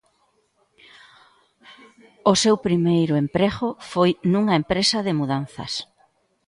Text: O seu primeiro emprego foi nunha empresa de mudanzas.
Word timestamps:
O 2.31 2.33
seu 2.43 2.55
primeiro 2.65 3.13
emprego 3.23 3.67
foi 3.91 4.11
nunha 4.31 4.55
empresa 4.61 4.97
de 5.05 5.13
mudanzas. 5.19 5.73